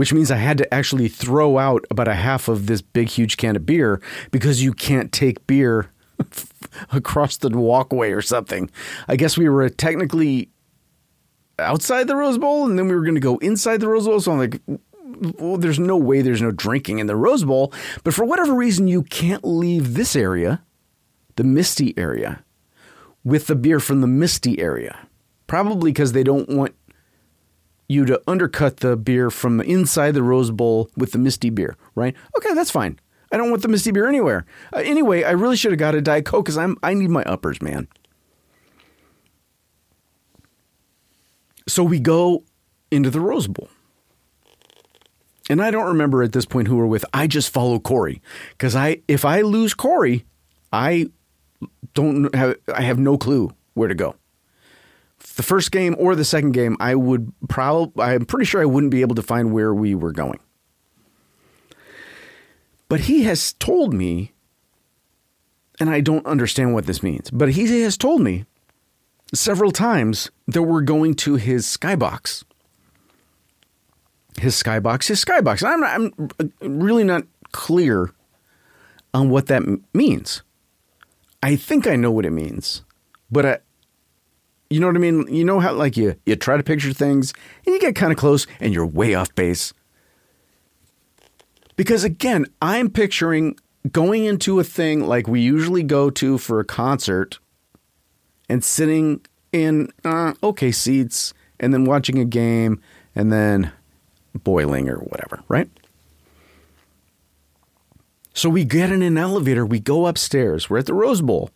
[0.00, 3.36] which means I had to actually throw out about a half of this big, huge
[3.36, 5.90] can of beer because you can't take beer
[6.92, 8.70] across the walkway or something.
[9.08, 10.48] I guess we were technically
[11.58, 14.20] outside the Rose Bowl and then we were going to go inside the Rose Bowl.
[14.20, 14.62] So I'm like,
[15.38, 17.70] well, there's no way there's no drinking in the Rose Bowl.
[18.02, 20.62] But for whatever reason, you can't leave this area,
[21.36, 22.42] the Misty area,
[23.24, 25.06] with the beer from the Misty area.
[25.46, 26.74] Probably because they don't want
[27.88, 31.76] you to undercut the beer from the inside the Rose Bowl with the Misty beer,
[31.94, 32.14] right?
[32.36, 33.00] Okay, that's fine.
[33.32, 34.46] I don't want the Misty beer anywhere.
[34.72, 37.22] Uh, anyway, I really should have got a Diet Coke because I'm I need my
[37.24, 37.88] uppers, man.
[41.66, 42.44] So we go
[42.90, 43.68] into the Rose Bowl.
[45.48, 47.04] And I don't remember at this point who we're with.
[47.12, 50.24] I just follow Corey because I if I lose Corey,
[50.72, 51.08] I
[51.94, 54.16] don't have I have no clue where to go
[55.36, 58.90] the first game or the second game, I would probably, I'm pretty sure I wouldn't
[58.90, 60.40] be able to find where we were going.
[62.88, 64.32] But he has told me,
[65.78, 68.44] and I don't understand what this means, but he has told me
[69.32, 72.44] several times that we're going to his skybox.
[74.38, 75.62] His skybox, his skybox.
[75.62, 78.10] I'm, I'm really not clear
[79.14, 80.42] on what that means.
[81.42, 82.82] I think I know what it means,
[83.30, 83.58] but I,
[84.68, 85.26] you know what I mean?
[85.28, 87.32] You know how like you you try to picture things
[87.66, 89.72] and you get kind of close and you're way off base.
[91.76, 93.56] Because again, I'm picturing
[93.90, 97.38] going into a thing like we usually go to for a concert
[98.48, 102.80] and sitting in uh, okay seats and then watching a game
[103.14, 103.72] and then
[104.34, 105.68] boiling or whatever, right?
[108.40, 110.70] So we get in an elevator, we go upstairs.
[110.70, 111.50] We're at the Rose Bowl.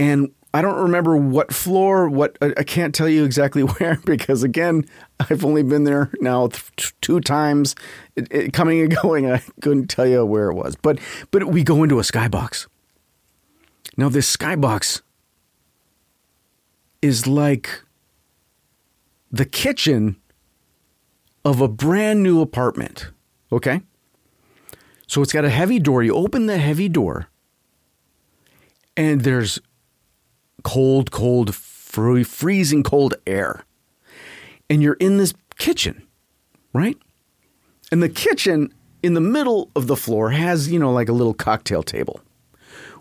[0.00, 4.84] And I don't remember what floor, what I can't tell you exactly where because again,
[5.20, 7.76] I've only been there now th- two times,
[8.16, 9.30] it, it, coming and going.
[9.30, 10.98] I couldn't tell you where it was, but
[11.30, 12.66] but we go into a skybox.
[13.96, 15.02] Now this skybox
[17.00, 17.84] is like
[19.30, 20.16] the kitchen
[21.44, 23.12] of a brand new apartment.
[23.52, 23.82] Okay,
[25.06, 26.02] so it's got a heavy door.
[26.02, 27.28] You open the heavy door,
[28.96, 29.60] and there's
[30.62, 33.64] cold, cold, free, freezing cold air.
[34.68, 36.06] And you're in this kitchen,
[36.72, 36.98] right?
[37.92, 41.34] And the kitchen in the middle of the floor has, you know, like a little
[41.34, 42.20] cocktail table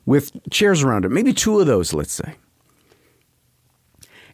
[0.06, 2.36] with chairs around it, maybe two of those, let's say.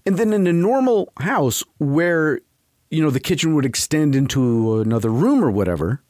[0.06, 2.42] And then in a normal house where,
[2.90, 6.02] you know, the kitchen would extend into another room or whatever,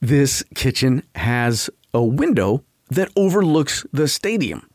[0.00, 4.68] this kitchen has a window that overlooks the stadium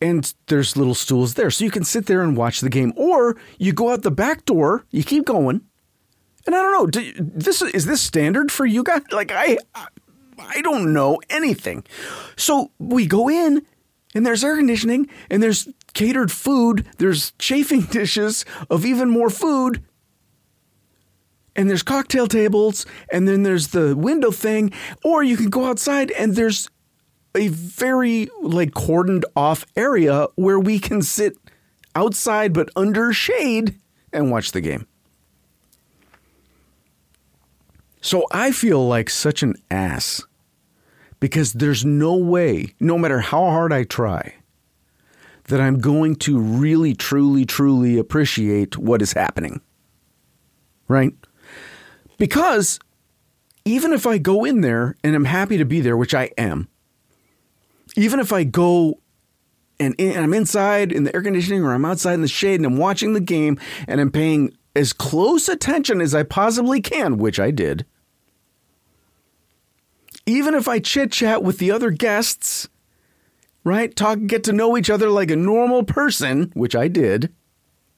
[0.00, 1.50] and there's little stools there.
[1.50, 2.92] So you can sit there and watch the game.
[2.96, 5.62] Or you go out the back door, you keep going.
[6.46, 9.02] And I don't know, do, this is this standard for you guys?
[9.12, 9.58] Like I
[10.38, 11.84] I don't know anything.
[12.36, 13.64] So we go in
[14.14, 19.84] and there's air conditioning and there's catered food, there's chafing dishes of even more food.
[21.60, 24.72] And there's cocktail tables, and then there's the window thing,
[25.04, 26.70] or you can go outside and there's
[27.34, 31.36] a very like cordoned off area where we can sit
[31.94, 33.78] outside but under shade
[34.10, 34.86] and watch the game.
[38.00, 40.24] So I feel like such an ass
[41.20, 44.32] because there's no way, no matter how hard I try,
[45.48, 49.60] that I'm going to really, truly, truly appreciate what is happening.
[50.88, 51.12] Right?
[52.20, 52.78] Because
[53.64, 56.68] even if I go in there and I'm happy to be there, which I am,
[57.96, 59.00] even if I go
[59.80, 62.66] and, and I'm inside in the air conditioning or I'm outside in the shade and
[62.66, 63.58] I'm watching the game
[63.88, 67.86] and I'm paying as close attention as I possibly can, which I did,
[70.26, 72.68] even if I chit chat with the other guests,
[73.64, 73.96] right?
[73.96, 77.32] Talk, get to know each other like a normal person, which I did.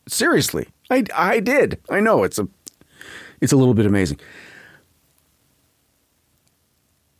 [0.06, 1.80] Seriously, I, I did.
[1.90, 2.46] I know it's a,
[3.42, 4.18] it's a little bit amazing.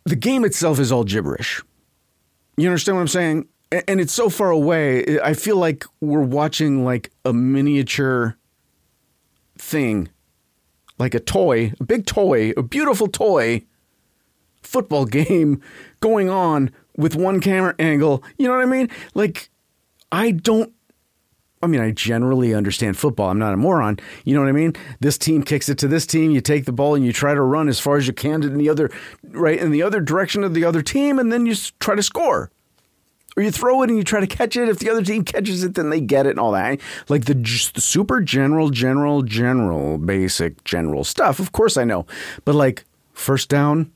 [0.05, 1.61] The game itself is all gibberish.
[2.57, 3.47] You understand what I'm saying?
[3.87, 5.19] And it's so far away.
[5.19, 8.37] I feel like we're watching like a miniature
[9.57, 10.09] thing,
[10.97, 13.63] like a toy, a big toy, a beautiful toy
[14.61, 15.61] football game
[15.99, 18.23] going on with one camera angle.
[18.37, 18.89] You know what I mean?
[19.13, 19.49] Like,
[20.11, 20.71] I don't.
[21.63, 23.29] I mean, I generally understand football.
[23.29, 23.97] I'm not a moron.
[24.25, 24.73] You know what I mean?
[24.99, 26.31] This team kicks it to this team.
[26.31, 28.57] You take the ball and you try to run as far as you can in
[28.57, 28.91] the other,
[29.23, 32.51] right, in the other direction of the other team, and then you try to score.
[33.35, 34.69] Or you throw it and you try to catch it.
[34.69, 36.79] If the other team catches it, then they get it and all that.
[37.09, 41.39] Like the, the super general, general, general, basic, general stuff.
[41.39, 42.05] Of course I know.
[42.45, 43.91] But like first down,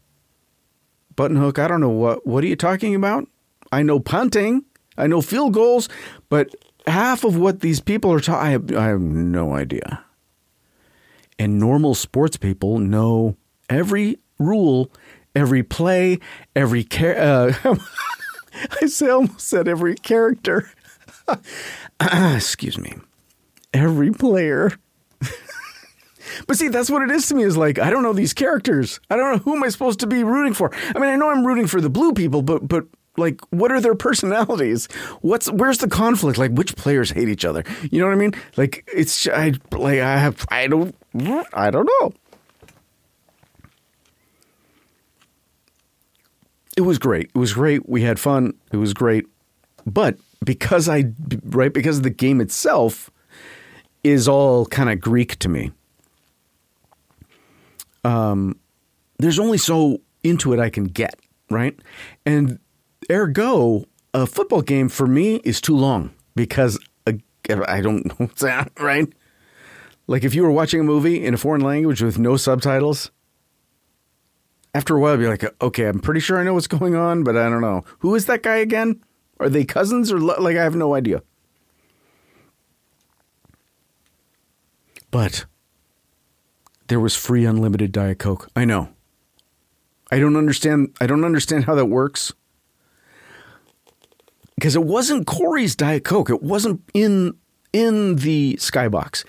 [1.15, 3.27] button hook, I don't know what what are you talking about?
[3.71, 4.63] I know punting,
[4.97, 5.89] I know field goals,
[6.29, 6.55] but
[6.87, 10.03] half of what these people are talking, I have, I have no idea.
[11.39, 13.37] And normal sports people know
[13.69, 14.91] every rule,
[15.35, 16.19] every play,
[16.55, 17.19] every care.
[17.19, 17.75] Uh,
[18.81, 20.71] I say almost said every character.
[21.99, 22.95] Excuse me.
[23.73, 24.71] Every player.
[26.47, 27.43] but see, that's what it is to me.
[27.43, 28.99] Is like I don't know these characters.
[29.09, 30.73] I don't know who am I supposed to be rooting for.
[30.73, 32.85] I mean, I know I'm rooting for the blue people, but but
[33.17, 34.87] like, what are their personalities?
[35.21, 36.37] What's where's the conflict?
[36.37, 37.63] Like, which players hate each other?
[37.91, 38.33] You know what I mean?
[38.55, 40.95] Like, it's I like I have I don't
[41.53, 42.13] I don't know.
[46.77, 47.31] it was great.
[47.33, 47.89] It was great.
[47.89, 48.53] We had fun.
[48.71, 49.25] It was great.
[49.85, 51.05] But because I,
[51.43, 53.09] right, because the game itself
[54.03, 55.71] is all kind of Greek to me,
[58.03, 58.57] um,
[59.17, 61.77] there's only so into it I can get, right?
[62.27, 62.59] And
[63.09, 67.13] ergo, a football game for me is too long because uh,
[67.67, 69.07] I don't know that, right?
[70.07, 73.11] Like if you were watching a movie in a foreign language with no subtitles,
[74.73, 77.35] after a while, be like, okay, I'm pretty sure I know what's going on, but
[77.35, 77.83] I don't know.
[77.99, 79.01] Who is that guy again?
[79.39, 81.21] Are they cousins or lo- like I have no idea.
[85.09, 85.45] But
[86.87, 88.49] there was free unlimited Diet Coke.
[88.55, 88.89] I know.
[90.11, 90.95] I don't understand.
[91.01, 92.33] I don't understand how that works.
[94.57, 96.29] Because it wasn't Corey's Diet Coke.
[96.29, 97.33] It wasn't in
[97.73, 99.23] in the skybox.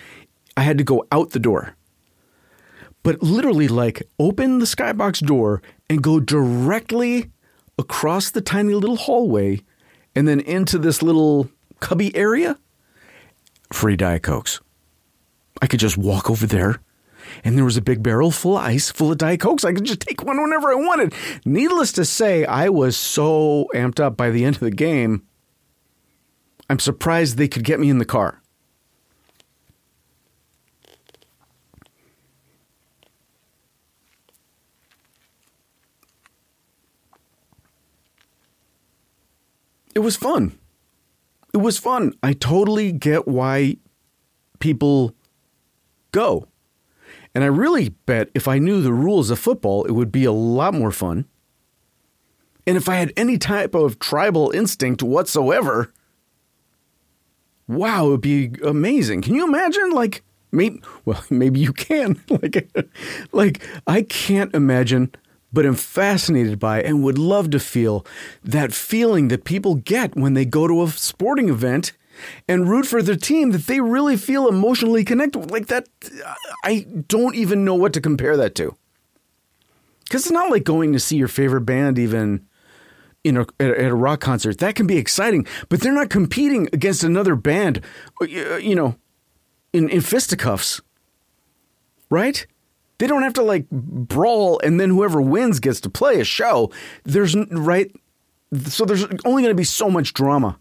[0.56, 1.76] I had to go out the door
[3.02, 7.30] but literally like open the skybox door and go directly
[7.78, 9.62] across the tiny little hallway
[10.14, 11.48] and then into this little
[11.80, 12.58] cubby area
[13.72, 14.60] free diet cokes
[15.62, 16.80] i could just walk over there
[17.44, 19.84] and there was a big barrel full of ice full of diet cokes i could
[19.84, 21.12] just take one whenever i wanted
[21.44, 25.22] needless to say i was so amped up by the end of the game
[26.68, 28.40] i'm surprised they could get me in the car
[39.98, 40.56] it was fun.
[41.52, 42.14] It was fun.
[42.22, 43.78] I totally get why
[44.60, 45.12] people
[46.12, 46.46] go.
[47.38, 50.32] And I really bet if I knew the rules of football, it would be a
[50.32, 51.24] lot more fun.
[52.66, 55.92] And if I had any type of tribal instinct whatsoever,
[57.68, 59.22] wow, it would be amazing.
[59.22, 59.92] Can you imagine?
[59.92, 62.20] Like, maybe, well, maybe you can.
[62.28, 62.68] like,
[63.30, 65.14] like I can't imagine
[65.52, 68.04] but I'm fascinated by and would love to feel
[68.42, 71.92] that feeling that people get when they go to a sporting event
[72.48, 75.50] and root for their team that they really feel emotionally connected.
[75.50, 75.88] Like that,
[76.64, 78.76] I don't even know what to compare that to.
[80.04, 82.46] Because it's not like going to see your favorite band even
[83.24, 84.58] in a, at a rock concert.
[84.58, 87.82] That can be exciting, but they're not competing against another band,
[88.20, 88.96] uh, uh, you know,
[89.72, 90.80] in, in fisticuffs,
[92.10, 92.46] right?
[92.98, 96.72] They don't have to like brawl and then whoever wins gets to play a show.
[97.04, 97.94] There's right.
[98.64, 100.58] So there's only going to be so much drama,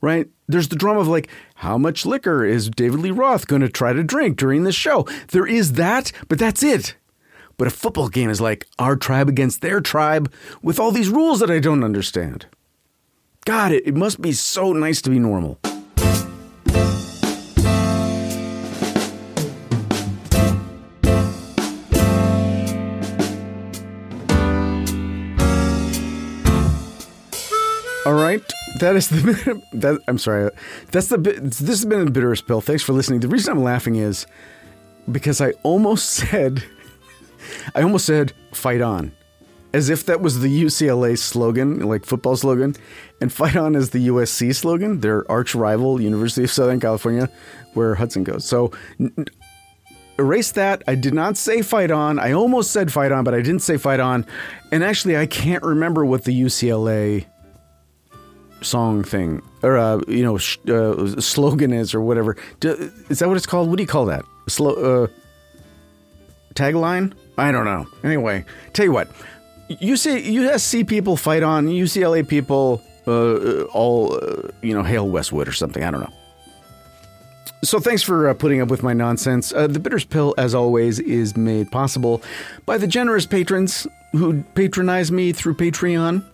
[0.00, 0.28] right?
[0.48, 3.92] There's the drama of like, how much liquor is David Lee Roth going to try
[3.92, 5.06] to drink during the show?
[5.28, 6.96] There is that, but that's it.
[7.56, 10.32] But a football game is like our tribe against their tribe
[10.62, 12.46] with all these rules that I don't understand.
[13.44, 15.58] God, it, it must be so nice to be normal.
[28.80, 30.00] That is the that.
[30.08, 30.50] I'm sorry.
[30.90, 31.16] That's the.
[31.18, 32.60] This has been the bitterest pill.
[32.60, 33.20] Thanks for listening.
[33.20, 34.26] The reason I'm laughing is
[35.10, 36.64] because I almost said,
[37.74, 39.12] I almost said, "Fight on,"
[39.72, 42.74] as if that was the UCLA slogan, like football slogan,
[43.20, 47.30] and "Fight on" is the USC slogan, their arch rival, University of Southern California,
[47.74, 48.44] where Hudson goes.
[48.44, 48.72] So.
[48.98, 49.26] N-
[50.18, 50.82] erase that.
[50.86, 52.18] I did not say fight on.
[52.18, 54.26] I almost said fight on, but I didn't say fight on.
[54.70, 57.24] And actually, I can't remember what the UCLA
[58.62, 62.36] song thing or uh, you know sh- uh, slogan is or whatever.
[62.60, 63.68] Do, is that what it's called?
[63.68, 64.24] What do you call that?
[64.48, 65.06] Slow uh,
[66.54, 67.14] tagline?
[67.38, 67.86] I don't know.
[68.04, 69.10] Anyway, tell you what,
[69.68, 72.82] see USC people fight on UCLA people.
[73.06, 75.82] Uh, all uh, you know, hail Westwood or something.
[75.82, 76.12] I don't know.
[77.62, 79.52] So thanks for uh, putting up with my nonsense.
[79.52, 82.22] Uh, the Bitterest Pill, as always, is made possible
[82.64, 86.24] by the generous patrons who patronize me through Patreon.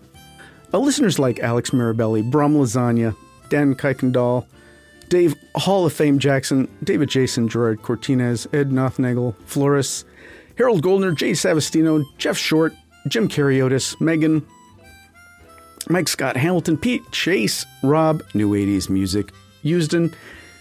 [0.73, 3.15] Uh, listeners like Alex Mirabelli, Brom Lasagna,
[3.49, 4.47] Dan Kuykendall,
[5.09, 10.05] Dave Hall of Fame Jackson, David Jason, Gerard Cortinez, Ed Nothnagel, Flores,
[10.59, 12.75] Harold Goldner, Jay Savastino, Jeff Short,
[13.09, 14.45] Jim Cariotis, Megan,
[15.89, 19.31] Mike Scott Hamilton, Pete Chase, Rob, New 80s Music,
[19.63, 20.13] Houston,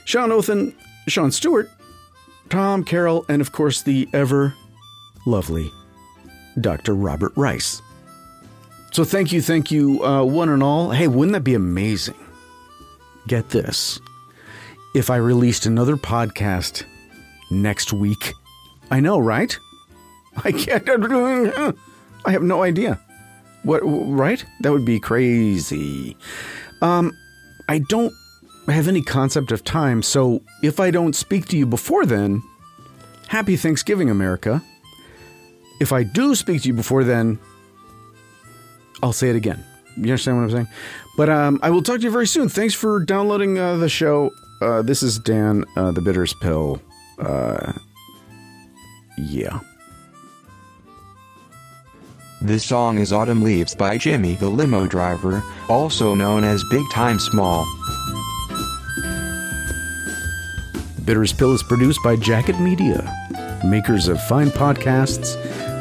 [0.06, 0.76] Sean Othan,
[1.08, 1.70] Sean Stewart,
[2.49, 4.53] Tom Carroll, and of course the ever
[5.26, 5.72] lovely
[6.62, 6.93] Dr.
[6.93, 7.82] Robert Rice.
[8.96, 10.89] So thank you, thank you, uh, one and all.
[10.89, 12.16] Hey, wouldn't that be amazing?
[13.28, 14.00] Get this.
[14.93, 16.86] If I released another podcast
[17.52, 18.32] next week,
[18.91, 19.60] I know, right?
[20.46, 20.88] I can't.
[22.26, 22.98] I have no idea.
[23.64, 24.46] What, right?
[24.62, 26.16] That would be crazy.
[26.82, 27.12] Um,
[27.68, 28.14] I don't
[28.68, 32.41] have any concept of time, so if I don't speak to you before then,
[33.28, 34.64] happy Thanksgiving, America.
[35.82, 37.39] If I do speak to you before then,
[39.04, 39.64] I'll say it again.
[39.98, 40.68] You understand what I'm saying?
[41.18, 42.50] But um, I will talk to you very soon.
[42.50, 44.32] Thanks for downloading uh, the show.
[44.62, 46.82] Uh, this is Dan, uh, the Bitterest Pill.
[47.20, 47.74] Uh,
[49.18, 49.60] yeah.
[52.41, 57.18] This song is Autumn Leaves by Jimmy the Limo Driver, also known as Big Time
[57.18, 57.66] Small.
[61.06, 63.12] Bitterest Pill is produced by Jacket Media,
[63.66, 65.36] makers of fine podcasts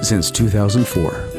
[0.04, 1.33] since 2004.